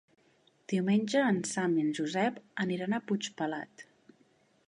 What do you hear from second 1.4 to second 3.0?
Sam i en Josep aniran